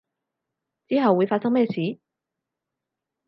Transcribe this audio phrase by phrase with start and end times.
[0.87, 1.99] 之後會發生咩事